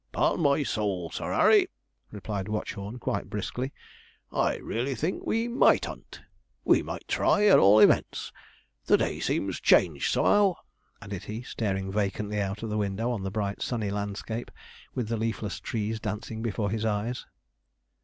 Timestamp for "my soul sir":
0.41-1.31